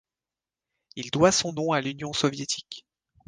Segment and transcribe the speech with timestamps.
[0.95, 2.87] Il doit son nom à l'Union soviétique.